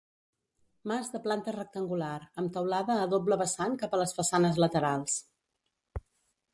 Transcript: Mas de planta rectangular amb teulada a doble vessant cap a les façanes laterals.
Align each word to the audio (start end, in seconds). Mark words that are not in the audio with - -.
Mas 0.91 1.11
de 1.15 1.21
planta 1.25 1.53
rectangular 1.57 2.15
amb 2.43 2.55
teulada 2.57 2.97
a 3.03 3.05
doble 3.13 3.39
vessant 3.45 3.79
cap 3.85 3.97
a 3.99 4.03
les 4.05 4.19
façanes 4.21 4.63
laterals. 4.65 5.23